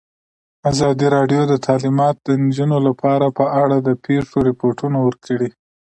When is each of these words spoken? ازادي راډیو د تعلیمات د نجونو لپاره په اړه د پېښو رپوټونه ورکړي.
ازادي 0.71 1.07
راډیو 1.15 1.41
د 1.47 1.53
تعلیمات 1.65 2.15
د 2.21 2.29
نجونو 2.43 2.77
لپاره 2.87 3.25
په 3.37 3.45
اړه 3.63 3.77
د 3.81 3.89
پېښو 4.05 4.37
رپوټونه 4.49 4.97
ورکړي. 5.07 5.49